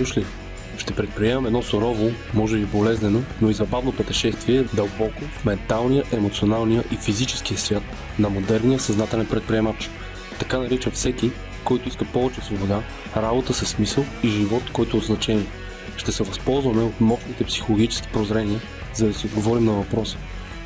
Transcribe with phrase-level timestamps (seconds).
[0.00, 0.24] дошли!
[0.78, 6.84] Ще предприемам едно сурово, може и болезнено, но и забавно пътешествие дълбоко в менталния, емоционалния
[6.92, 7.82] и физическия свят
[8.18, 9.90] на модерния съзнателен предприемач.
[10.38, 11.30] Така наричам всеки,
[11.64, 12.82] който иска повече свобода,
[13.16, 15.46] работа със смисъл и живот, който е значение.
[15.96, 18.60] Ще се възползваме от мощните психологически прозрения,
[18.94, 20.16] за да си отговорим на въпроса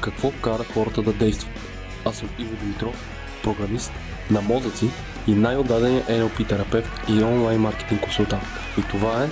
[0.01, 1.61] какво кара хората да действат.
[2.05, 3.09] Аз съм Иво Димитров,
[3.43, 3.93] програмист
[4.31, 4.89] на мозъци
[5.28, 8.44] и най-отдадения NLP терапевт и онлайн маркетинг консултант.
[8.78, 9.28] И това е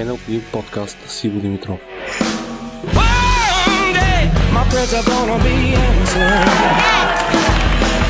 [0.00, 1.78] NLP подкаст с Иво Димитров.
[2.94, 4.20] One day
[4.56, 5.56] my prayers are gonna be
[5.88, 6.48] answered.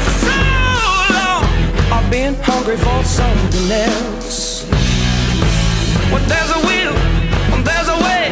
[0.04, 0.38] For so
[1.18, 1.44] long
[1.94, 4.40] I've been hungry for something else.
[6.12, 6.94] When there's a will,
[7.50, 8.24] when there's a way,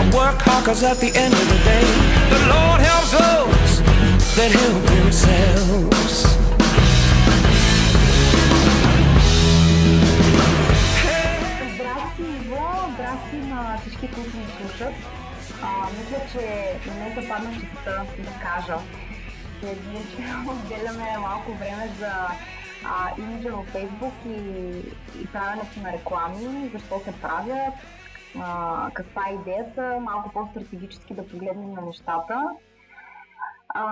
[0.00, 1.86] I work hard 'cause at the end of the day,
[2.34, 3.72] the Lord helps those
[4.36, 6.37] that help themselves.
[14.79, 14.95] Слушат.
[15.63, 16.43] А, мисля, че
[16.89, 18.77] на мен се падна честа да кажа,
[19.59, 20.03] че ние
[20.51, 22.11] отделяме малко време за
[22.85, 24.39] а, имиджа във Фейсбук и,
[25.21, 27.73] и правенето на реклами, защо се правят,
[28.39, 32.49] а, каква е идеята, малко по-стратегически да погледнем на нещата.
[33.75, 33.83] А,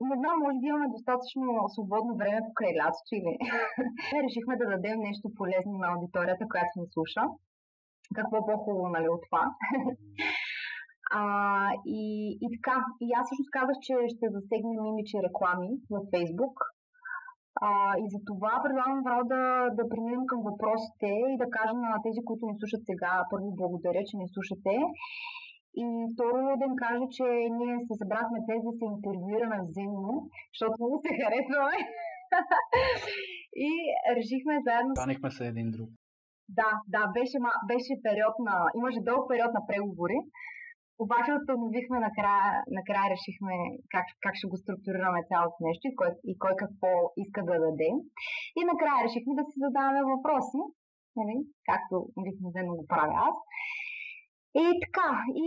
[0.00, 3.38] не знам, може би имаме достатъчно свободно време покрай лятото или
[4.24, 7.22] решихме да дадем нещо полезно на аудиторията, която ни слуша.
[8.16, 9.44] Какво по-хубаво, нали, от това?
[11.20, 11.22] а,
[11.86, 12.02] и,
[12.44, 16.54] и така, и аз всъщност казах, че ще засегнем имидж реклами в Фейсбук.
[17.66, 17.68] А,
[18.02, 19.42] и за това предлагам право да,
[19.78, 24.02] да преминем към въпросите и да кажа на тези, които ни слушат сега, първо благодаря,
[24.08, 24.74] че ни слушате.
[25.82, 27.26] И второ да им кажа, че
[27.58, 30.14] ние се събрахме тези да се интервюираме взаимно,
[30.52, 31.76] защото много се харесваме.
[33.68, 33.70] и
[34.16, 34.92] решихме заедно.
[34.94, 35.90] Станихме се един друг.
[36.48, 37.38] Да, да, беше,
[37.70, 38.54] беше период на.
[38.78, 40.18] Имаше дълъг период на преговори.
[41.04, 42.48] Обаче установихме накрая,
[42.78, 43.54] накрая решихме
[43.94, 46.90] как, как ще го структурираме цялото нещо и кой, и кой какво
[47.22, 47.90] иска да даде.
[48.58, 50.60] И накрая решихме да си задаваме въпроси,
[51.18, 51.36] нали,
[51.70, 53.36] както обикновено го правя аз.
[54.62, 55.08] И така,
[55.42, 55.44] и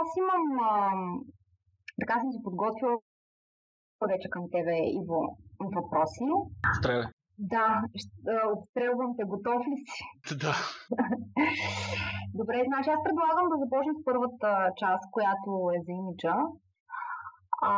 [0.00, 1.02] аз имам, ам,
[2.00, 2.94] така съм си подготвила
[4.12, 5.20] вече към тебе, Иво,
[5.76, 6.24] въпроси.
[6.78, 7.06] Стреле.
[7.40, 7.82] Да,
[8.54, 10.02] отстрелвам те, готов ли си?
[10.44, 10.54] Да.
[12.38, 14.48] Добре, значи аз предлагам да започнем с първата
[14.80, 16.36] част, която е за имиджа.
[17.70, 17.72] А,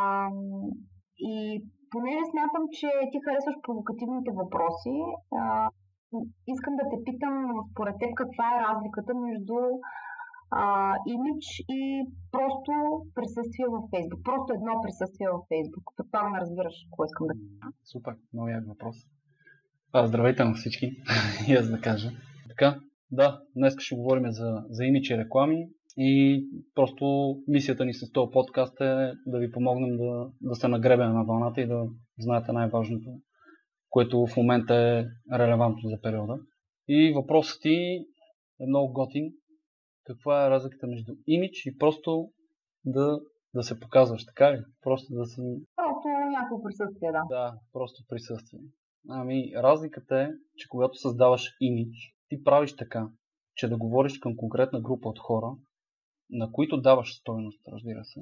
[1.33, 1.35] и
[1.93, 4.97] понеже смятам, че ти харесваш провокативните въпроси,
[5.41, 5.43] а,
[6.55, 7.35] искам да те питам
[7.71, 9.59] според теб каква е разликата между
[10.61, 10.65] а,
[11.15, 11.47] имидж
[11.81, 11.83] и
[12.35, 12.73] просто
[13.17, 14.21] присъствие във Фейсбук.
[14.29, 15.85] Просто едно присъствие във Фейсбук.
[15.97, 17.35] Предполагам, разбираш какво искам да.
[17.93, 18.97] Супер, много як въпрос.
[19.95, 20.87] А, здравейте на всички,
[21.49, 22.11] и аз да кажа.
[22.49, 22.81] Така,
[23.11, 26.45] да, днес ще говорим за, за и реклами и
[26.75, 31.25] просто мисията ни с този подкаст е да ви помогнем да, да се нагребем на
[31.25, 31.85] вълната и да
[32.19, 33.11] знаете най-важното,
[33.91, 35.05] което в момента е
[35.39, 36.39] релевантно за периода.
[36.89, 38.05] И въпросът ти
[38.61, 39.33] е много готин.
[40.05, 42.29] Каква е разликата между имидж и просто
[42.85, 43.21] да,
[43.55, 44.63] да се показваш, така ли?
[44.83, 45.41] Просто да си
[45.77, 47.23] Просто някакво присъствие, да.
[47.29, 48.61] да, просто присъствие.
[49.09, 51.97] Ами, разликата е, че когато създаваш имидж,
[52.29, 53.09] ти правиш така,
[53.55, 55.57] че да говориш към конкретна група от хора,
[56.31, 58.21] на които даваш стойност, разбира се,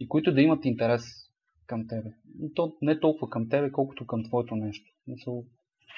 [0.00, 1.02] и които да имат интерес
[1.66, 2.10] към тебе.
[2.40, 4.92] И то не толкова към тебе, колкото към твоето нещо.
[5.06, 5.44] Мисъл,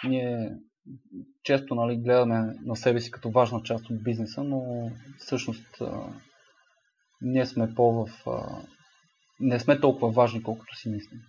[0.09, 0.59] ние
[1.43, 6.13] често нали, гледаме на себе си като важна част от бизнеса, но всъщност а,
[7.21, 8.09] ние сме по в...
[8.27, 8.63] А,
[9.41, 11.21] не сме толкова важни, колкото си мислим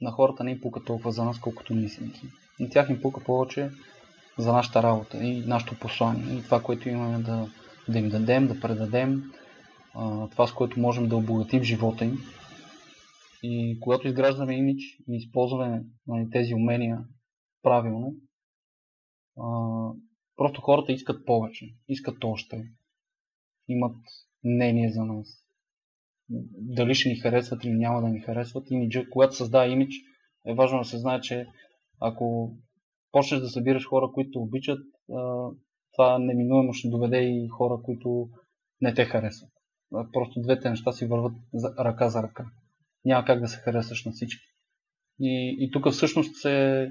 [0.00, 2.30] на хората не им пука толкова за нас, колкото ние си мислим.
[2.60, 3.70] На тях им пука повече
[4.38, 7.48] за нашата работа и нашето послание и това, което имаме да,
[7.88, 9.32] да им дадем, да предадем,
[10.30, 12.18] това с което можем да обогатим живота им.
[13.42, 17.04] И когато изграждаме имидж и използваме нали, тези умения
[17.62, 18.14] правилно,
[19.40, 19.46] а,
[20.36, 22.64] просто хората искат повече, искат още,
[23.68, 23.96] имат
[24.44, 25.47] мнение за нас
[26.58, 28.70] дали ще ни харесват или няма да ни харесват.
[28.70, 29.94] Имиджа, когато създава имидж,
[30.46, 31.46] е важно да се знае, че
[32.00, 32.56] ако
[33.12, 34.78] почнеш да събираш хора, които обичат,
[35.92, 38.28] това неминуемо ще доведе и хора, които
[38.80, 39.50] не те харесват.
[40.12, 41.32] Просто двете неща си върват
[41.78, 42.46] ръка за ръка.
[43.04, 44.44] Няма как да се харесаш на всички.
[45.20, 46.88] И, и тук всъщност се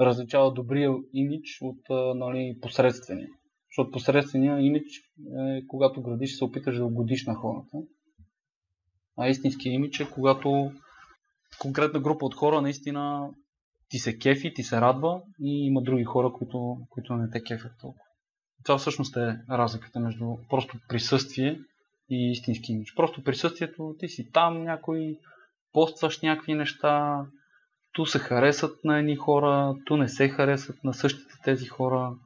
[0.00, 1.80] различава добрия имидж от
[2.16, 3.28] нали, посредствения.
[3.70, 4.92] Защото посредствения имидж
[5.38, 7.78] е когато градиш се опиташ да угодиш на хората
[9.16, 10.72] а истинския имидж е когато
[11.58, 13.30] конкретна група от хора наистина
[13.88, 17.72] ти се кефи, ти се радва и има други хора, които, които не те кефят
[17.80, 18.04] толкова.
[18.64, 21.60] Това всъщност е разликата между просто присъствие
[22.10, 22.94] и истински имидж.
[22.96, 25.18] Просто присъствието, ти си там, някой
[25.72, 27.26] постваш някакви неща,
[27.92, 32.16] ту се харесат на едни хора, ту не се харесат на същите тези хора.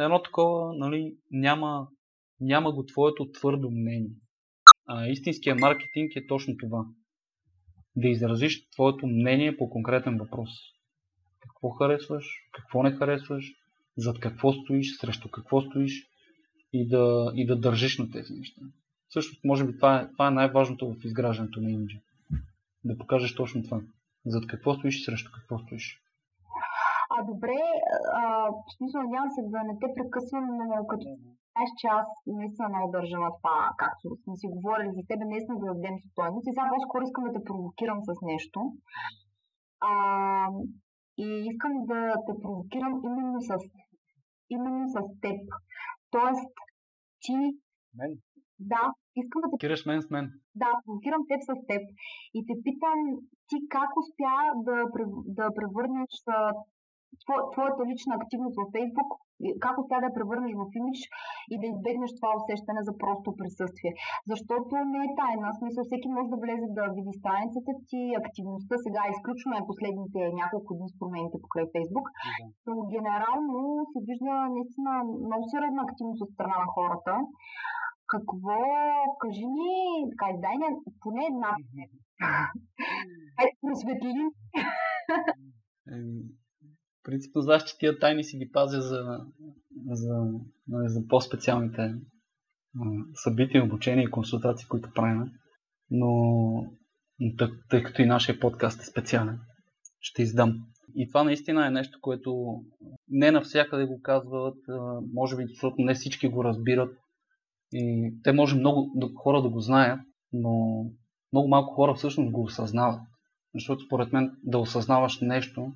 [0.00, 1.88] Едно такова, нали, няма,
[2.40, 4.16] няма го твоето твърдо мнение.
[4.90, 6.84] А истинския маркетинг е точно това.
[7.96, 10.50] Да изразиш твоето мнение по конкретен въпрос.
[11.40, 13.52] Какво харесваш, какво не харесваш,
[13.96, 16.08] зад какво стоиш, срещу какво стоиш
[16.72, 18.60] и да, и да държиш на тези неща.
[19.12, 21.98] Също, може би това е, това е най-важното в изграждането на имиджа.
[22.84, 23.80] Да покажеш точно това.
[24.26, 26.02] Зад какво стоиш и срещу какво стоиш.
[27.18, 27.58] А добре,
[28.14, 31.06] а, в смисъл надявам се да не те прекъсвам, но като
[31.58, 35.58] знаеш, че аз наистина много държа на това, както сме си говорили за тебе, наистина
[35.58, 36.46] да дадем стойност.
[36.46, 38.60] И сега по-скоро искам да те провокирам с нещо.
[39.90, 39.92] А,
[41.24, 43.50] и искам да те провокирам именно с,
[44.54, 45.38] именно с теб.
[46.14, 46.52] Тоест,
[47.22, 47.34] ти...
[47.98, 48.12] Мен?
[48.72, 48.82] Да,
[49.20, 49.56] искам да те...
[49.64, 50.26] Кираш мен с мен.
[50.62, 51.82] Да, провокирам теб с теб.
[52.36, 52.98] И те питам,
[53.48, 54.34] ти как успя
[54.66, 54.76] да,
[55.38, 56.12] да превърнеш
[57.52, 59.10] твоята лична активност във Фейсбук,
[59.64, 61.00] как успя да я превърнеш в имидж
[61.52, 63.92] и да избегнеш това усещане за просто присъствие.
[64.30, 65.48] Защото не е тайна.
[65.60, 68.74] Смисъл, всеки може да влезе да види страницата ти, активността.
[68.86, 72.06] Сега изключваме последните няколко дни с промените покрай Фейсбук.
[72.66, 73.58] Но генерално
[73.92, 74.92] се вижда наистина
[75.26, 77.12] много сериозна активност от страна на хората.
[78.12, 78.58] Какво,
[79.22, 79.74] кажи ни,
[80.12, 80.68] така, дай ни
[81.02, 81.50] поне една.
[83.62, 84.12] Просветли
[87.02, 89.20] принципно знаеш, че тия тайни си ги пазя за,
[89.90, 90.14] за,
[90.68, 91.94] нали, за по-специалните
[93.14, 95.30] събития, обучения и консултации, които правим.
[95.90, 96.10] Но
[97.70, 99.40] тъй, като и нашия подкаст е специален,
[100.00, 100.66] ще издам.
[100.94, 102.62] И това наистина е нещо, което
[103.08, 104.56] не навсякъде го казват,
[105.14, 106.96] може би защото не всички го разбират.
[107.72, 110.00] И те може много хора да го знаят,
[110.32, 110.84] но
[111.32, 113.00] много малко хора всъщност го осъзнават.
[113.54, 115.72] Защото според мен да осъзнаваш нещо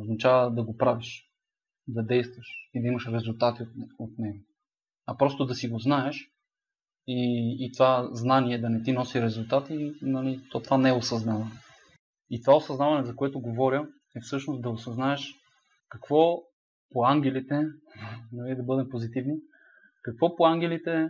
[0.00, 1.30] означава да го правиш,
[1.88, 3.68] да действаш и да имаш резултати от,
[3.98, 4.44] от него.
[5.06, 6.30] А просто да си го знаеш
[7.06, 11.52] и, и това знание да не ти носи резултати, нали, то това не е осъзнаване.
[12.30, 15.34] И това осъзнаване, за което говоря, е всъщност да осъзнаеш
[15.88, 16.42] какво
[16.92, 17.66] по ангелите,
[18.32, 19.36] нали, да бъдем позитивни,
[20.02, 21.08] какво по ангелите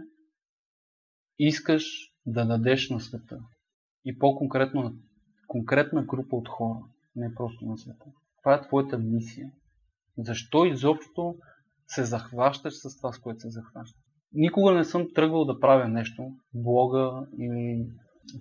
[1.38, 3.40] искаш да дадеш на света.
[4.04, 4.92] И по-конкретно на
[5.46, 6.78] конкретна група от хора,
[7.16, 8.04] не просто на света.
[8.46, 9.50] Това е твоята мисия.
[10.18, 11.34] Защо изобщо
[11.86, 14.00] се захващаш с това, с което се захващаш?
[14.32, 17.86] Никога не съм тръгвал да правя нещо, блога или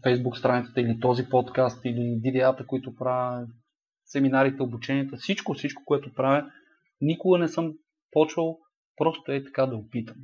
[0.03, 3.47] фейсбук страницата или този подкаст или видеята, които правя,
[4.03, 6.51] семинарите, обученията, всичко, всичко, което правя,
[7.01, 7.73] никога не съм
[8.11, 8.59] почвал
[8.97, 10.17] просто е така да опитам,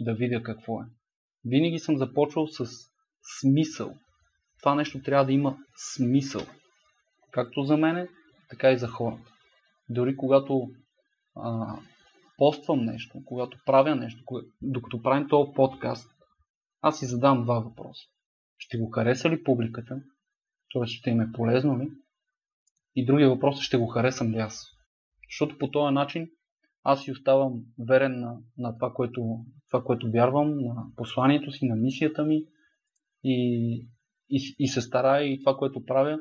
[0.00, 0.84] да видя какво е.
[1.44, 2.66] Винаги съм започвал с
[3.40, 3.94] смисъл.
[4.58, 5.56] Това нещо трябва да има
[5.94, 6.42] смисъл.
[7.32, 8.08] Както за мене,
[8.48, 9.32] така и за хората.
[9.88, 10.70] Дори когато
[11.36, 11.76] а,
[12.36, 16.10] поствам нещо, когато правя нещо, кога, докато правим този подкаст,
[16.80, 18.02] аз си задам два въпроса.
[18.58, 20.02] Ще го хареса ли публиката?
[20.72, 20.86] Т.е.
[20.86, 21.90] ще им е полезно ли?
[22.96, 24.66] И другия въпрос е, ще го харесам ли аз?
[25.30, 26.30] Защото по този начин
[26.82, 31.76] аз си оставам верен на, на това, което, това, което вярвам, на посланието си, на
[31.76, 32.44] мисията ми
[33.24, 33.88] и,
[34.30, 36.18] и, и се старая и това, което правя,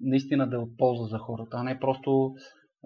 [0.00, 2.34] наистина да е от полза за хората, а не просто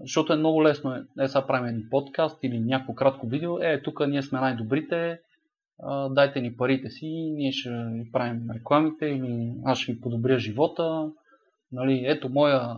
[0.00, 0.95] защото е много лесно.
[0.95, 3.59] Е, е сега правим един подкаст или някакво кратко видео.
[3.59, 5.21] Е, тук ние сме най-добрите,
[6.11, 11.12] дайте ни парите си, ние ще ви правим рекламите или аз ще ви подобря живота.
[11.73, 12.77] Нали, ето моя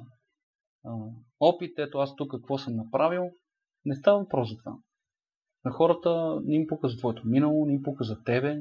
[1.41, 3.31] опит, ето аз тук какво съм направил.
[3.85, 4.77] Не става въпрос за това.
[5.65, 8.61] На хората не им пука за твоето минало, не им пука за тебе.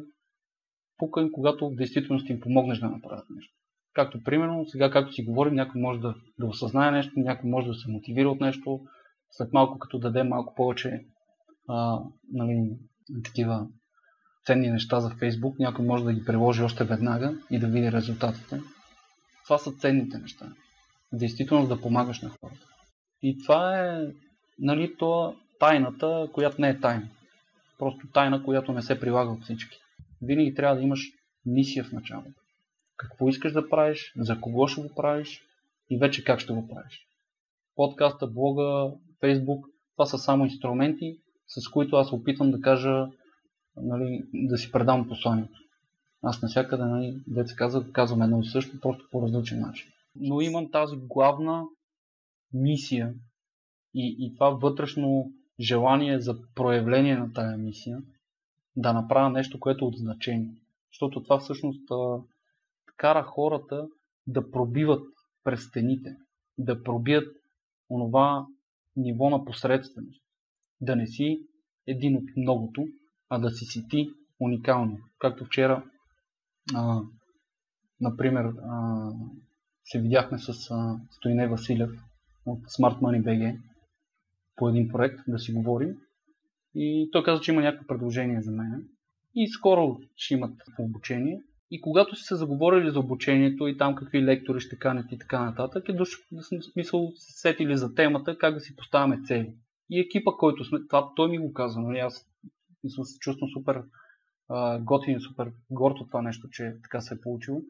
[0.98, 3.54] Пука им, когато в действителност им помогнеш да направят нещо.
[4.00, 7.74] Както примерно, сега както си говорим, някой може да, да осъзнае нещо, някой може да
[7.74, 8.80] се мотивира от нещо,
[9.32, 11.06] след малко като даде малко повече
[11.70, 12.00] а,
[12.32, 12.72] нали,
[13.24, 13.68] такива
[14.46, 18.62] ценни неща за Фейсбук, някой може да ги приложи още веднага и да види резултатите.
[19.44, 20.46] Това са ценните неща.
[21.14, 22.66] Действително да помагаш на хората.
[23.22, 24.08] И това е
[24.60, 27.10] нали, то тайната, която не е тайна.
[27.80, 29.78] Просто тайна, която не се прилага от всички.
[30.22, 31.02] Винаги трябва да имаш
[31.46, 32.39] мисия в началото
[33.00, 35.42] какво искаш да правиш, за кого ще го правиш
[35.90, 37.08] и вече как ще го правиш.
[37.76, 39.66] Подкаста, блога, фейсбук,
[39.96, 43.08] това са само инструменти, с които аз опитвам да кажа,
[43.76, 45.60] нали, да си предам посланието.
[46.22, 49.92] Аз навсякъде, нали, деца казват, казвам едно и също, просто по различен начин.
[50.16, 51.64] Но имам тази главна
[52.54, 53.14] мисия
[53.94, 58.02] и, и това вътрешно желание за проявление на тая мисия,
[58.76, 60.54] да направя нещо, което е от значение.
[60.92, 61.92] Защото това всъщност
[63.00, 63.88] кара хората
[64.28, 65.08] да пробиват
[65.44, 66.16] през стените,
[66.58, 67.28] да пробият
[67.90, 68.46] онова
[68.96, 70.24] ниво на посредственост.
[70.82, 71.48] Да не си
[71.88, 72.88] един от многото,
[73.30, 74.98] а да си си ти уникално.
[75.20, 75.84] Както вчера,
[76.76, 77.02] а,
[78.02, 79.10] например, а,
[79.84, 81.92] се видяхме с а, Стоине Василев
[82.46, 83.60] от Smart Money BG
[84.56, 85.98] по един проект да си говорим.
[86.76, 88.88] И той каза, че има някакво предложение за мен.
[89.36, 91.42] И скоро ще имат обучение.
[91.72, 95.46] И когато си се заговорили за обучението и там какви лектори ще канят и така
[95.46, 99.54] нататък, е дошъл в смисъл се сетили за темата, как да си поставяме цели.
[99.90, 102.30] И екипа, който сме, това той ми го каза, нали, аз
[102.84, 103.84] мисля, се чувствам супер
[104.50, 107.62] а, готин, супер горд от това нещо, че така се е получило.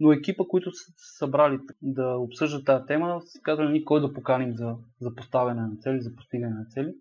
[0.00, 4.56] Но екипа, които са събрали да обсъждат тази тема, са казали ни кой да поканим
[4.56, 6.94] за, за поставяне на цели, за постигане на цели.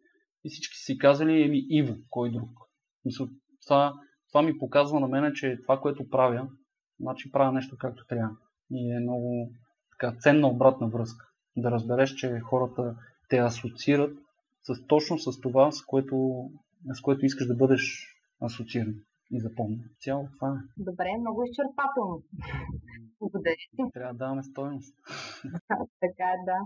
[0.43, 2.49] И всички си казали, еми Иво, кой друг.
[3.05, 3.27] Мисля,
[3.65, 3.93] това,
[4.27, 6.47] това ми показва на мен, че това, което правя,
[6.99, 8.35] значи правя нещо както трябва.
[8.71, 9.51] И е много
[9.91, 11.25] така, ценна обратна връзка.
[11.57, 12.95] Да разбереш, че хората
[13.29, 14.17] те асоциират
[14.63, 16.49] с, точно с това, с което,
[16.93, 18.07] с което искаш да бъдеш
[18.41, 18.95] асоцииран
[19.31, 19.83] и запомня.
[19.99, 20.81] Цяло това е.
[20.83, 22.23] Добре, много изчерпателно.
[23.19, 23.83] Благодаря ти.
[23.93, 24.95] Трябва да даваме стоеност.
[25.99, 26.57] така е, да.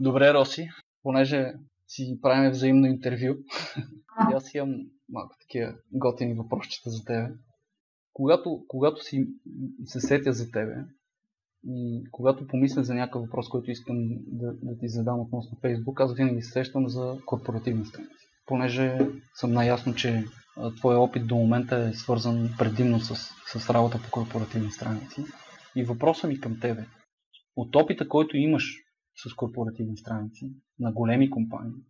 [0.00, 0.68] Добре, Роси,
[1.02, 1.52] понеже
[1.86, 3.34] си правим взаимно интервю,
[4.16, 4.74] аз имам
[5.12, 7.34] малко такива готини въпросчета за тебе.
[8.12, 9.26] Когато, когато си
[9.84, 10.84] се сетя за тебе
[11.66, 16.14] и когато помисля за някакъв въпрос, който искам да, да ти задам относно Фейсбук, аз
[16.14, 18.26] винаги се сещам за корпоративни страници.
[18.46, 18.98] Понеже
[19.34, 20.24] съм наясно, че
[20.76, 23.14] твоя опит до момента е свързан предимно с,
[23.58, 25.24] с работа по корпоративни страници.
[25.76, 26.86] И въпросът ми към тебе,
[27.56, 28.76] от опита, който имаш
[29.16, 31.82] с корпоративни страници на големи компании,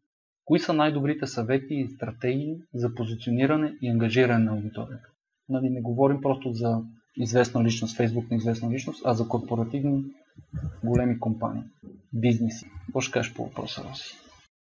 [0.44, 5.08] кои са най-добрите съвети и стратегии за позициониране и ангажиране на аудиторията?
[5.49, 6.82] Нали, не говорим просто за
[7.16, 10.04] известна личност, Фейсбук на известна личност, а за корпоративни
[10.84, 11.62] големи компании,
[12.12, 12.70] бизнеси.
[12.87, 14.16] Какво ще кажеш по въпроса, Роси?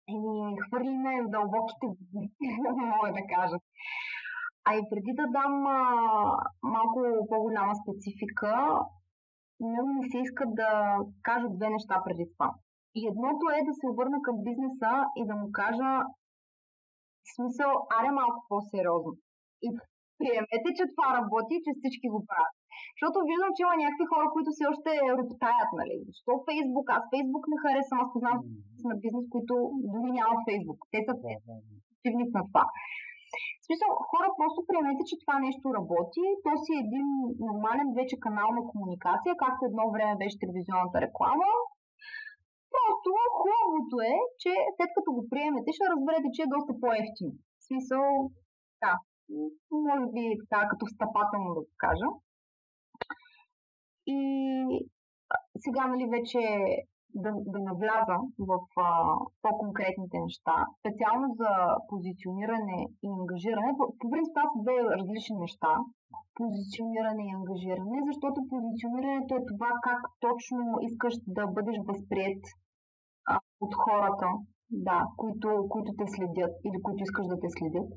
[0.09, 1.85] Еми, хвърли ме в дълбоките
[2.93, 3.55] мога да кажа.
[4.65, 5.79] А и преди да дам а,
[6.63, 8.79] малко по-голяма специфика,
[9.59, 12.50] много ми се иска да кажа две неща преди това.
[13.00, 15.91] И едното е да се обърна към бизнеса и да му кажа
[17.25, 19.12] в смисъл, аре малко по-сериозно.
[19.65, 19.67] И
[20.19, 22.55] приемете, че това работи и че всички го правят.
[22.93, 25.95] Защото виждам, че има някакви хора, които все още роптаят, нали?
[26.07, 26.88] Защо Фейсбук?
[26.98, 28.41] Аз Фейсбук не харесвам, аз познавам
[28.89, 29.53] на бизнес, които
[29.93, 30.79] дори нямат Фейсбук.
[30.93, 31.13] Те са
[31.93, 32.65] активни на това.
[33.62, 36.24] В смисъл, хора, просто приемете, че това нещо работи.
[36.45, 37.07] То си е един
[37.48, 41.50] нормален вече канал на комуникация, както едно време беше телевизионната реклама.
[42.75, 43.09] Просто
[43.39, 47.31] хубавото е, че след като го приемете, ще разберете, че е доста по-ефтин.
[47.59, 48.03] В смисъл,
[48.83, 48.93] да,
[49.87, 52.09] може би така като встъпателно да го кажа.
[54.07, 54.19] И
[55.63, 56.41] сега, нали, вече
[57.15, 58.17] да, да навляза
[58.49, 58.89] в а,
[59.41, 61.51] по-конкретните неща, специално за
[61.89, 63.71] позициониране и ангажиране.
[63.77, 65.71] По, по принцип, това са две различни неща.
[66.39, 72.43] Позициониране и ангажиране, защото позиционирането е това как точно искаш да бъдеш възприят
[73.65, 74.27] от хората,
[74.88, 77.89] да, които, които те следят или които искаш да те следят.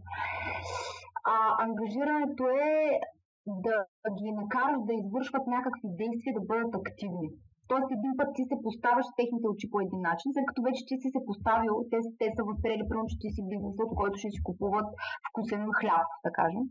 [1.34, 2.72] А ангажирането е
[3.64, 3.76] да
[4.18, 7.28] ги накараш да извършват някакви действия, да бъдат активни.
[7.70, 10.94] Тоест един път ти се поставяш техните очи по един начин, след като вече ти
[11.02, 14.34] си се поставил, те, те са възприели, примерно, че ти си бизнес, от който ще
[14.34, 14.88] си купуват
[15.26, 16.64] вкусен хляб, да кажем.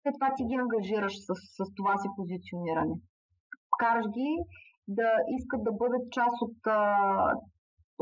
[0.00, 2.94] След това ти ги ангажираш с, с това си позициониране.
[3.80, 4.30] Караш ги
[4.98, 6.58] да искат да бъдат част от,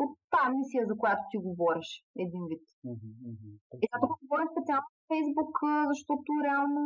[0.03, 1.89] от тази мисия, за която ти говориш,
[2.25, 2.65] един вид.
[3.73, 5.55] И сега тук говорим специално за Фейсбук,
[5.93, 6.83] защото реално,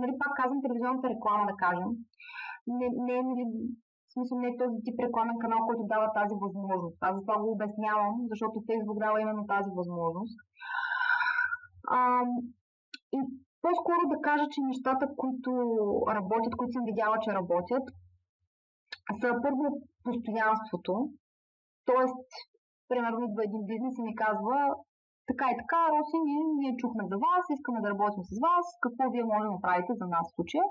[0.00, 1.90] нали, пак казвам, телевизионната реклама, да кажем,
[2.78, 3.44] не, не е нали,
[4.08, 6.98] в смисъл не е този тип рекламен канал, който дава тази възможност.
[7.00, 10.36] Аз за това го обяснявам, защото Фейсбук дава именно тази възможност.
[11.98, 11.98] А,
[13.16, 13.18] и
[13.62, 15.50] по-скоро да кажа, че нещата, които
[16.16, 17.84] работят, които съм видяла, че работят,
[19.20, 19.64] са първо
[20.04, 20.92] постоянството.
[21.90, 22.28] Тоест,
[22.90, 24.58] примерно идва един бизнес и ми казва,
[25.30, 26.18] така и така, Роси,
[26.60, 30.06] ние, чухме за вас, искаме да работим с вас, какво вие може да направите за
[30.14, 30.66] нас в случая.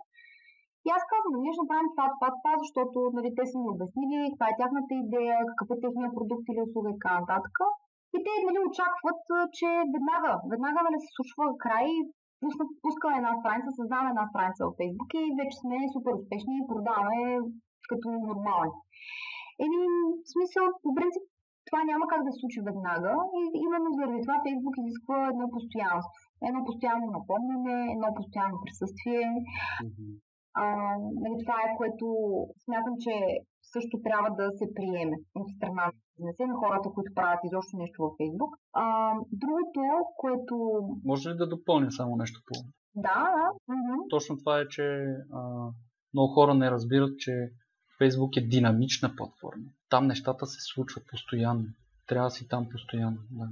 [0.85, 4.17] И аз казвам, ние ще направим това, това, това, защото нали, те са ми обяснили
[4.31, 7.55] каква е тяхната идея, какъв е техния продукт или услуга и така нататък.
[8.15, 9.21] И те нали, очакват,
[9.57, 11.87] че веднага, веднага нали, се случва край,
[12.83, 17.23] пускаме една страница, създаваме една страница в Facebook и вече сме супер успешни и продаваме
[17.89, 18.73] като нормални.
[19.65, 19.79] Еми,
[20.23, 21.23] в смисъл, по принцип,
[21.67, 26.21] това няма как да се случи веднага и именно заради това Фейсбук изисква едно постоянство.
[26.47, 29.23] Едно постоянно напомняне, едно постоянно присъствие.
[30.61, 30.65] А,
[31.21, 32.05] нали, това е което
[32.65, 33.13] смятам, че
[33.73, 37.97] също трябва да се приеме от страна на бизнеса на хората, които правят изобщо нещо
[38.03, 38.51] във Фейсбук.
[38.83, 38.85] А,
[39.43, 39.81] другото,
[40.21, 40.55] което...
[41.11, 42.53] Може ли да допълня само нещо по...
[42.95, 43.47] Да, да.
[43.73, 43.95] Мгм.
[44.09, 44.85] Точно това е, че
[45.39, 45.39] а,
[46.13, 47.33] много хора не разбират, че
[48.03, 49.67] Фейсбук е динамична платформа.
[49.89, 51.67] Там нещата се случват постоянно.
[52.07, 53.19] Трябва да си там постоянно.
[53.31, 53.47] Да.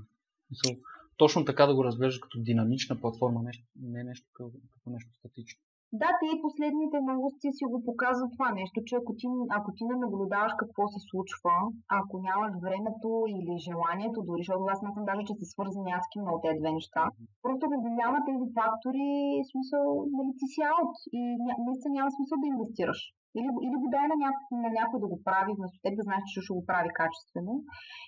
[1.18, 5.60] Точно така да го разглеждаш като динамична платформа, нещо, не нещо като, като нещо статично.
[6.02, 9.26] Да, те последните новости си го показват това нещо, че ако ти,
[9.58, 11.56] ако ти не наблюдаваш какво се случва,
[12.00, 16.38] ако нямаш времето или желанието, дори, защото аз смятам даже, че са свързани адски много
[16.44, 17.04] тези две неща,
[17.44, 19.08] просто ако няма тези фактори,
[19.52, 19.84] смисъл,
[20.18, 21.22] нали, ти си аут и
[21.68, 23.02] наистина няма смисъл да инвестираш.
[23.38, 24.30] Или, или го дай на, ня,
[24.64, 27.54] на някой да го прави, вместо теб да знаеш, че ще го прави качествено.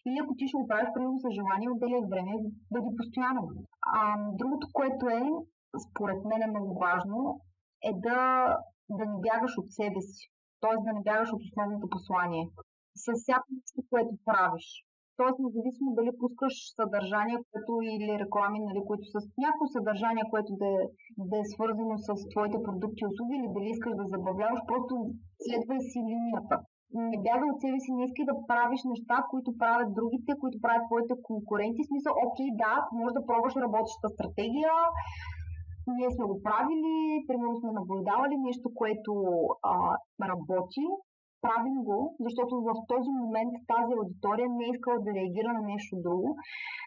[0.08, 2.32] Или ако ти ще го правиш, примерно с желание, отделяй време,
[2.74, 3.42] бъди постоянно.
[3.98, 4.00] А,
[4.40, 5.22] другото, което е,
[5.86, 7.18] според мен е много важно,
[7.90, 8.20] е да,
[8.98, 10.24] да не бягаш от себе си.
[10.62, 10.76] Т.е.
[10.86, 12.44] да не бягаш от основното послание.
[13.04, 14.66] С всяко нещо, което правиш.
[15.20, 20.68] Тоест, независимо дали пускаш съдържание, което или реклами, нали, които с някакво съдържание, което да
[20.78, 20.82] е,
[21.32, 24.94] да е свързано с твоите продукти и услуги, или дали искаш да забавляваш, просто
[25.46, 26.56] следвай си линията.
[27.12, 30.88] Не бягай от себе си, не искай да правиш неща, които правят другите, които правят
[30.90, 31.82] твоите конкуренти.
[31.84, 34.74] В смисъл, окей, да, може да пробваш работеща стратегия,
[35.88, 36.96] ние сме го правили,
[37.28, 39.12] примерно сме наблюдавали нещо, което
[39.72, 39.74] а,
[40.30, 40.86] работи,
[41.46, 45.94] правим го, защото в този момент тази аудитория не е искала да реагира на нещо
[46.06, 46.30] друго,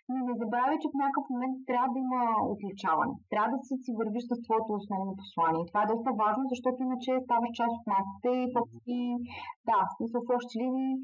[0.09, 2.23] но не забравяй, че в някакъв момент трябва да има
[2.53, 3.15] отличаване.
[3.33, 5.69] Трябва да си, си вървиш с твоето основно послание.
[5.71, 8.45] Това е доста важно, защото иначе ставаш част от масата и,
[8.95, 8.99] и
[9.69, 10.95] да, в смисъл в общи линии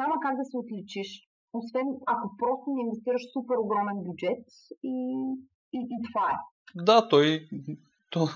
[0.00, 1.08] няма как да се отличиш.
[1.58, 4.44] Освен ако просто не инвестираш супер огромен бюджет
[4.92, 4.96] и
[5.72, 6.36] и, и това е.
[6.74, 7.48] Да, той.
[8.10, 8.28] То,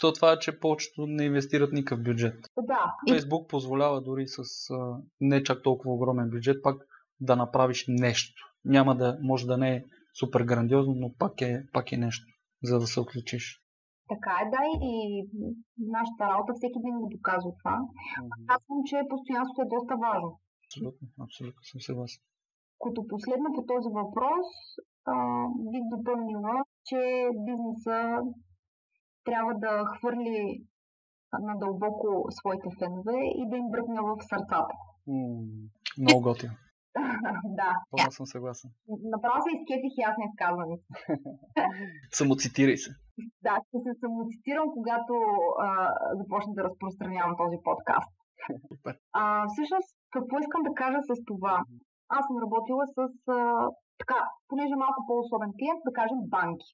[0.00, 2.34] то това е, че повечето не инвестират никакъв бюджет.
[2.62, 2.94] Да.
[3.10, 6.76] Фейсбук позволява дори с а, не чак толкова огромен бюджет пак
[7.20, 8.42] да направиш нещо.
[8.64, 9.84] Няма да, може да не е
[10.20, 12.26] супер грандиозно, но пак е, пак е нещо,
[12.62, 13.44] за да се отличиш.
[14.08, 14.92] така е, да, и
[15.78, 17.76] нашата работа всеки ден го доказва това.
[18.50, 20.30] Казвам, че постоянството е доста важно.
[20.66, 22.22] Абсолютно, абсолютно съм съгласен.
[22.84, 24.48] Като последно по този въпрос,
[25.12, 25.14] а,
[25.72, 26.54] бих допълнила,
[26.88, 27.00] че
[27.46, 27.96] бизнеса
[29.30, 30.62] трябва да хвърли
[31.50, 34.74] надълбоко своите фенове и да им бръкне в сърцата.
[36.02, 36.54] Много готино.
[37.60, 37.70] да.
[37.90, 38.70] Пълно съм съгласен.
[39.14, 40.70] Направо се изкефих и аз не изказвам.
[42.18, 42.90] Самоцитирай се.
[43.46, 45.14] Да, ще се самоцитирам, когато
[45.66, 45.68] а,
[46.20, 48.12] започна да разпространявам този подкаст.
[49.20, 51.54] А, всъщност, какво искам да кажа с това?
[52.16, 52.98] Аз съм работила с,
[53.38, 53.38] а,
[54.00, 56.68] така, понеже малко по-особен клиент, да кажем банки.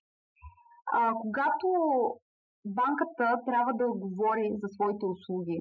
[0.97, 1.67] А, когато
[2.79, 5.59] банката трябва да отговори за своите услуги,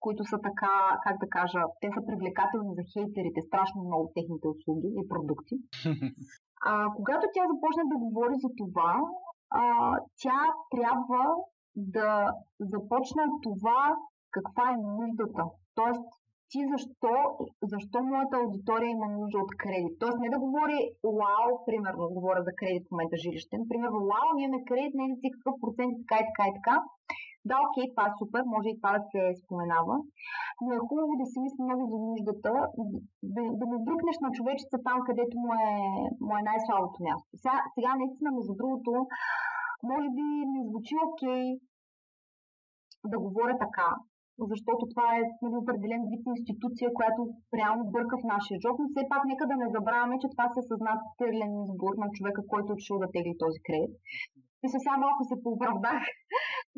[0.00, 4.88] които са така, как да кажа, те са привлекателни за хейтерите, страшно много техните услуги
[5.00, 5.54] и продукти.
[6.66, 8.92] А, когато тя започне да говори за това,
[9.50, 9.62] а,
[10.22, 10.40] тя
[10.74, 11.24] трябва
[11.76, 12.08] да
[12.60, 13.96] започне от това
[14.30, 15.42] каква е нуждата.
[15.74, 16.08] Тоест,
[16.54, 17.12] ти защо,
[17.72, 19.94] защо моята аудитория има нужда от кредит.
[20.00, 20.78] Тоест не да говори
[21.20, 25.28] вау, примерно, говоря за кредит в момента жилищен, примерно вау, ние имаме кредит, не си
[25.34, 26.76] какъв процент, така и така и така.
[27.48, 29.96] Да, окей, това е супер, може и това да се споменава,
[30.62, 32.50] но е хубаво да си мисли много за нуждата,
[33.34, 35.72] да, да не бръкнеш на човечеца там, където му е,
[36.26, 37.30] му е най-слабото място.
[37.42, 38.90] Сега, сега наистина, между другото,
[39.90, 41.44] може би не звучи окей
[43.12, 43.88] да говоря така,
[44.50, 47.20] защото това е нали, определен вид институция, която
[47.58, 50.68] реално бърка в нашия джоб, но все пак нека да не забравяме, че това е
[50.70, 53.94] съзнателен избор на човека, който е отшил да тегли този кредит.
[54.64, 56.02] И сега малко се пооправдах,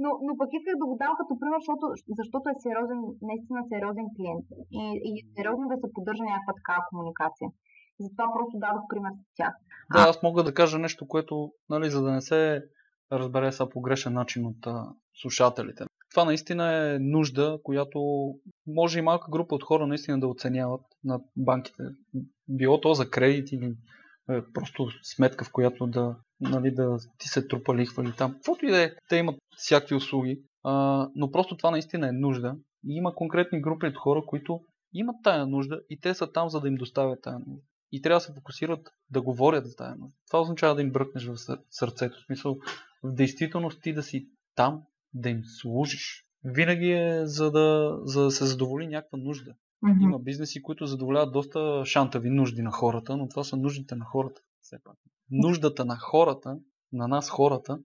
[0.03, 1.85] но, но пък исках да го дам като пример, защото,
[2.21, 4.47] защото е сериозен, наистина сериозен клиент
[4.81, 7.49] и, и сериозно да се поддържа някаква такава комуникация.
[8.05, 9.55] Затова просто дадох пример с тях.
[9.95, 11.35] Да, аз мога да кажа нещо, което,
[11.73, 12.41] нали, за да не се
[13.13, 15.83] разбере са по грешен начин от а, слушателите.
[16.17, 18.01] Това наистина е нужда, която
[18.67, 21.83] може и малка група от хора наистина да оценяват на банките.
[22.49, 23.75] Било то за кредит или
[24.31, 28.33] е, просто сметка, в която да, нали, да ти се трупа лихва или там.
[28.33, 32.57] Каквото и да е, те имат всякакви услуги, а, но просто това наистина е нужда.
[32.87, 34.61] И има конкретни групи от хора, които
[34.93, 37.63] имат тая нужда и те са там, за да им доставят тая нужда.
[37.93, 40.17] И трябва да се фокусират да говорят за тая нужда.
[40.27, 42.19] Това означава да им бръкнеш в сър- сърцето.
[42.19, 42.57] В смисъл,
[43.03, 44.83] в действителност ти да си там,
[45.17, 46.25] да им служиш.
[46.45, 49.55] Винаги е за да, за да се задоволи някаква нужда.
[49.83, 50.03] Мгм.
[50.03, 54.41] Има бизнеси, които задоволяват доста шантави нужди на хората, но това са нуждите на хората.
[54.61, 54.97] Все пак.
[55.31, 56.59] Нуждата на хората,
[56.93, 57.79] на нас хората,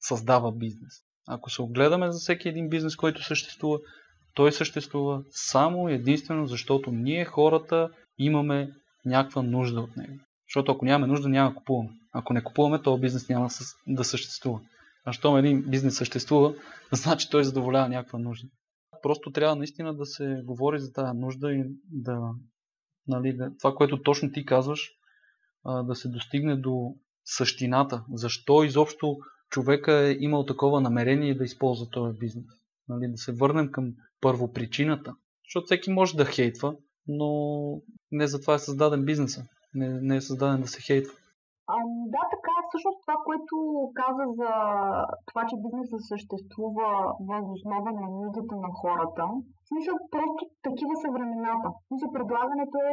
[0.00, 0.94] създава бизнес.
[1.28, 3.78] Ако се огледаме за всеки един бизнес, който съществува,
[4.34, 8.72] той съществува само единствено защото ние хората имаме
[9.04, 10.18] някаква нужда от него.
[10.48, 11.90] Защото ако нямаме нужда, няма да купуваме.
[12.12, 13.48] Ако не купуваме, този бизнес няма
[13.86, 14.60] да съществува.
[15.06, 16.54] А щом един бизнес съществува,
[16.92, 18.48] значи той задоволява някаква нужда.
[19.02, 22.30] Просто трябва наистина да се говори за тази нужда и да,
[23.06, 24.90] нали, да това, което точно ти казваш,
[25.64, 28.04] а, да се достигне до същината.
[28.12, 29.16] Защо изобщо
[29.50, 32.44] човека е имал такова намерение да използва този бизнес.
[32.88, 35.14] Нали, да се върнем към първопричината.
[35.48, 37.30] Защото всеки може да хейтва, но
[38.10, 39.44] не за това е създаден бизнеса.
[39.74, 41.12] Не, не е създаден да се хейтва.
[41.66, 42.35] Ами, да.
[42.68, 43.56] Всъщност това, което
[44.00, 44.50] каза за
[45.28, 46.88] това, че бизнесът съществува
[47.28, 49.24] въз основа на нуждата на хората,
[49.62, 51.68] в смисъл просто такива са времената.
[51.72, 52.92] В смисъл предлагането е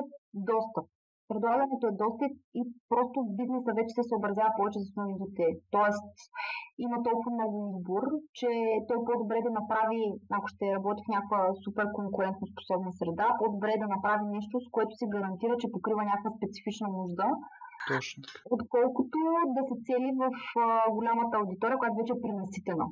[0.51, 0.79] доста.
[1.31, 2.25] Предлагането е доста
[2.59, 5.45] и просто бизнеса вече се съобразява повече с нуждите.
[5.75, 6.13] Тоест
[6.85, 8.03] има толкова много избор,
[8.39, 8.49] че
[8.87, 10.01] той по-добре да направи,
[10.37, 14.93] ако ще работи в някаква супер конкурентно способна среда, по-добре да направи нещо, с което
[14.99, 17.27] се гарантира, че покрива някаква специфична нужда,
[17.91, 18.39] Точно така.
[18.55, 19.17] отколкото
[19.55, 20.25] да се цели в
[20.59, 22.85] а, голямата аудитория, която вече е пренаситена.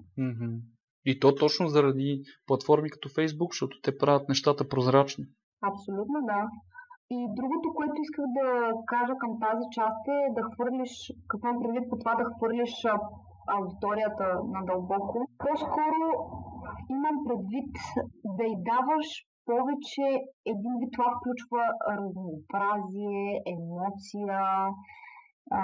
[1.06, 2.10] И то точно заради
[2.48, 5.26] платформи като Facebook, защото те правят нещата прозрачни.
[5.72, 6.41] Абсолютно да.
[7.17, 8.48] И другото, което исках да
[8.94, 10.94] кажа към тази част е да хвърлиш,
[11.30, 12.74] какво имам предвид по това да хвърлиш
[13.58, 14.26] аудиторията
[14.58, 15.17] надълбоко.
[15.44, 16.02] По-скоро
[16.96, 17.72] имам предвид
[18.38, 19.08] да й даваш
[19.52, 20.08] повече,
[20.54, 21.64] един вид това включва
[21.98, 24.40] разнообразие, емоция,
[25.58, 25.60] а,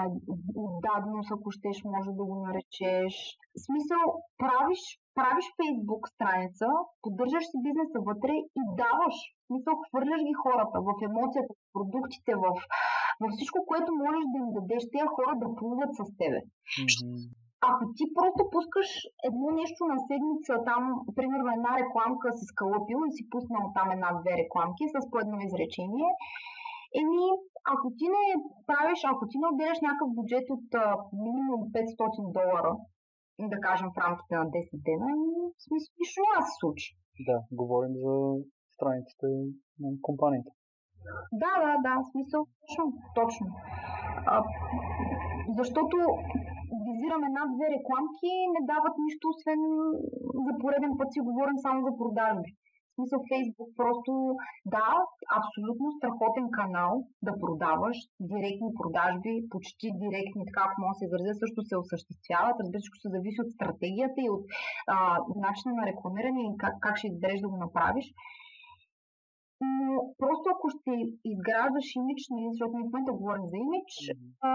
[0.64, 3.14] отдаденост, ако щеш, може да го наречеш.
[3.54, 4.02] В смисъл,
[4.42, 4.82] правиш,
[5.18, 6.66] правиш Facebook страница,
[7.02, 9.16] поддържаш си бизнеса вътре и даваш.
[9.40, 12.46] В смисъл, хвърляш ги хората в емоцията, в продуктите, в,
[13.22, 16.40] във всичко, което можеш да им дадеш, тези хора да плуват с тебе.
[16.82, 17.47] Мгм.
[17.70, 18.88] Ако ти просто пускаш
[19.28, 20.82] едно нещо на седмица, там,
[21.18, 26.10] примерно една рекламка си скалъпил и си пуснал там една-две рекламки с по едно изречение,
[27.00, 27.24] еми,
[27.72, 28.24] ако ти не
[28.70, 30.84] правиш, ако ти не отделяш някакъв бюджет от а,
[31.24, 32.72] минимум 500 долара,
[33.52, 36.88] да кажем в рамките на 10 дена, еми, в смисъл, нищо няма се случи.
[37.28, 38.14] Да, говорим за
[38.74, 39.26] страниците
[39.82, 40.50] на компанията.
[41.42, 42.84] Да, да, да, в смисъл, точно,
[43.18, 43.46] точно.
[44.32, 44.36] А,
[45.58, 45.96] защото
[46.98, 49.60] визирам една-две рекламки, не дават нищо, освен
[50.46, 52.50] за пореден път си говорим само за продажби.
[52.90, 54.12] В смисъл Фейсбук просто,
[54.74, 54.88] да,
[55.38, 56.92] абсолютно страхотен канал
[57.26, 57.96] да продаваш,
[58.32, 62.60] директни продажби, почти директни, така ако мога да се изразя, също се осъществяват.
[62.62, 64.42] Разбира се, се зависи от стратегията и от
[64.94, 64.96] а,
[65.46, 68.06] начина на рекламиране и как, как ще избереш да го направиш.
[69.60, 70.92] Но просто ако ще
[71.32, 73.92] изграждаш имидж, нали, защото ние в момента говорим за имидж,
[74.48, 74.50] а,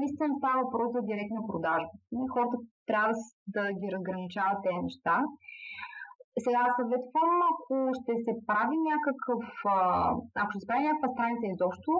[0.00, 1.92] наистина става въпрос за директна продажба.
[2.12, 2.56] Нали, Хората
[2.88, 3.12] трябва
[3.54, 5.16] да, ги разграничават тези неща.
[6.44, 9.42] Сега съветвам, ако ще се прави някакъв,
[9.76, 9.78] а,
[10.40, 11.92] ако ще се прави някаква страница изобщо,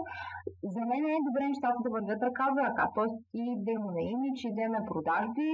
[0.75, 2.85] за мен е добре нещата да вървят ръка за ръка.
[2.97, 5.51] Тоест и да има на имидж, и да има продажби,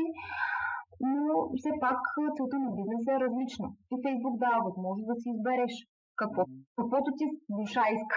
[1.00, 1.98] но все пак
[2.36, 3.68] целта на бизнеса е различна.
[3.92, 5.74] И Фейсбук дава възможност да си избереш
[6.20, 6.42] какво,
[6.78, 7.24] каквото ти
[7.58, 8.16] душа иска.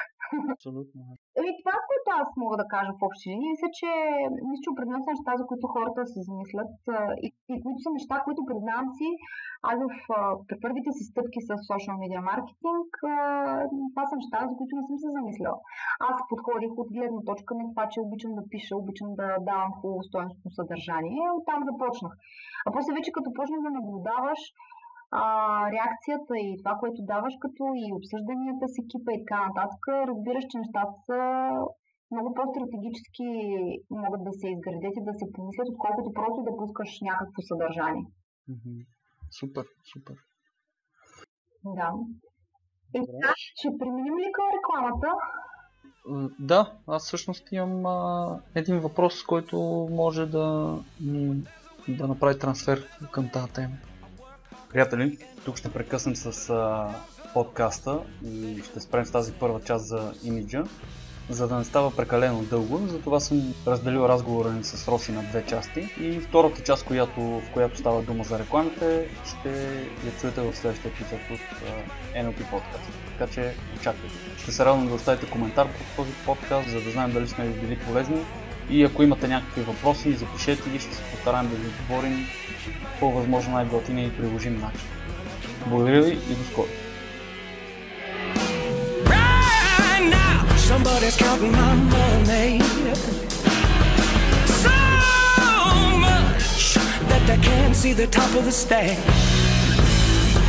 [0.55, 1.01] Абсолютно.
[1.39, 3.89] Еми, това, което аз мога да кажа в общи линии, мисля, че
[4.49, 6.73] мисля, че определено са неща, за които хората се замислят
[7.25, 9.09] и, и които са неща, които признавам си,
[9.71, 9.95] аз в
[10.47, 12.89] при първите си стъпки с social media маркетинг,
[13.91, 15.59] това са неща, за които не съм се замисляла.
[16.09, 20.01] Аз подходих от гледна точка на това, че обичам да пиша, обичам да давам хубаво
[20.09, 22.13] стоеностно съдържание, оттам започнах.
[22.65, 24.41] А после вече като почнах да наблюдаваш
[25.11, 25.21] а,
[25.75, 30.61] реакцията и това, което даваш като и обсъжданията с екипа и така нататък, разбираш, че
[30.63, 31.19] нещата са
[32.11, 33.27] много по-стратегически
[34.03, 38.05] могат да се изградят и да се помислят, отколкото просто да пускаш някакво съдържание.
[39.39, 40.15] Супер, супер.
[41.63, 41.89] Да.
[42.95, 45.09] И така, ще преминем ли към рекламата?
[46.39, 49.57] Да, аз всъщност имам а, един въпрос, който
[49.91, 50.77] може да,
[51.87, 53.75] да направи трансфер към тази тема.
[54.69, 56.87] Приятели, тук ще прекъснем с а,
[57.33, 60.63] подкаста и ще спрем с тази първа част за имиджа,
[61.29, 62.87] за да не става прекалено дълго.
[62.87, 67.51] Затова съм разделил разговора ни с Роси на две части и втората част, която, в
[67.53, 69.49] която става дума за рекламите, ще
[70.05, 72.89] я чуете в следващия епизод от а, NLP подкаст.
[73.17, 74.15] Така че очаквайте.
[74.37, 77.59] Ще се радвам да оставите коментар под този подкаст, за да знаем дали сме ви
[77.61, 78.25] били полезни.
[78.69, 82.27] И ако имате някакви въпроси, запишете ги, ще се постараем да ви отговорим
[82.99, 84.87] по възможно най-готиния и приложим начин.
[85.65, 86.67] Благодаря ви и до скоро!
[90.77, 92.59] Everybody's counting my money.
[94.63, 94.75] So
[96.07, 96.75] much
[97.09, 98.97] that they can't see the top of the stack.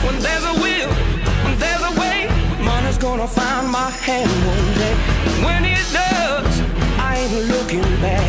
[0.04, 0.90] When there's a will,
[1.44, 2.18] when there's a way,
[2.60, 4.94] money's gonna find my hand one day.
[5.44, 6.37] When it does,
[7.18, 8.27] ain't looking back.